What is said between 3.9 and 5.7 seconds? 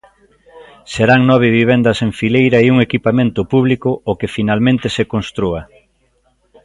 o que finalmente se constrúa.